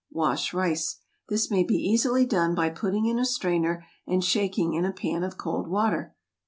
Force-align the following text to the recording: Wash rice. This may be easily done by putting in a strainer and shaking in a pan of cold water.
Wash 0.09 0.51
rice. 0.51 0.95
This 1.29 1.51
may 1.51 1.63
be 1.63 1.75
easily 1.75 2.25
done 2.25 2.55
by 2.55 2.71
putting 2.71 3.05
in 3.05 3.19
a 3.19 3.23
strainer 3.23 3.85
and 4.07 4.23
shaking 4.23 4.73
in 4.73 4.83
a 4.83 4.91
pan 4.91 5.23
of 5.23 5.37
cold 5.37 5.67
water. 5.67 6.15